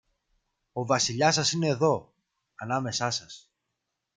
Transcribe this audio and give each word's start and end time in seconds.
Ο 0.71 0.85
Βασιλιάς 0.85 1.35
σας 1.35 1.51
είναι 1.51 1.73
δω, 1.73 2.13
ανάμεσά 2.55 3.09
σας 3.09 3.51